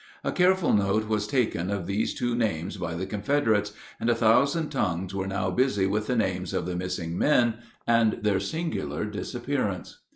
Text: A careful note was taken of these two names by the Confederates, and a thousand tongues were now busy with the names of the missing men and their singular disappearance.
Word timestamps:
A 0.23 0.31
careful 0.31 0.73
note 0.73 1.07
was 1.07 1.27
taken 1.27 1.69
of 1.69 1.85
these 1.85 2.15
two 2.15 2.33
names 2.33 2.75
by 2.77 2.95
the 2.95 3.05
Confederates, 3.05 3.71
and 3.99 4.09
a 4.09 4.15
thousand 4.15 4.69
tongues 4.69 5.13
were 5.13 5.27
now 5.27 5.51
busy 5.51 5.85
with 5.85 6.07
the 6.07 6.15
names 6.15 6.55
of 6.55 6.65
the 6.65 6.75
missing 6.75 7.15
men 7.19 7.59
and 7.85 8.13
their 8.13 8.39
singular 8.39 9.05
disappearance. 9.05 9.99